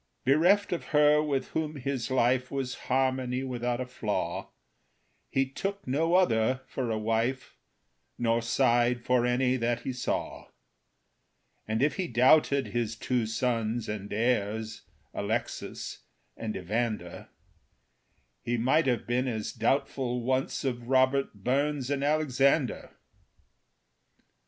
Bereft 0.25 0.73
of 0.73 0.85
her 0.85 1.21
with 1.21 1.49
whom 1.49 1.75
his 1.75 2.09
life 2.09 2.49
Was 2.49 2.73
harmony 2.89 3.43
without 3.43 3.79
a 3.79 3.85
flaw, 3.85 4.49
He 5.29 5.47
took 5.47 5.85
no 5.85 6.15
other 6.15 6.61
for 6.65 6.89
a 6.89 6.97
wife, 6.97 7.55
Nor 8.17 8.41
sighed 8.41 9.03
for 9.03 9.27
any 9.27 9.57
that 9.57 9.81
he 9.81 9.93
saw; 9.93 10.47
And 11.67 11.83
if 11.83 11.97
he 11.97 12.07
doubted 12.07 12.69
his 12.69 12.95
two 12.95 13.27
sons, 13.27 13.87
And 13.87 14.11
heirs, 14.11 14.81
Alexis 15.13 15.99
and 16.35 16.57
Evander, 16.57 17.27
He 18.41 18.57
might 18.57 18.87
have 18.87 19.05
been 19.05 19.27
as 19.27 19.51
doubtful 19.51 20.23
once 20.23 20.65
Of 20.65 20.87
Robert 20.87 21.35
Burns 21.35 21.91
and 21.91 22.03
Alexander. 22.03 22.89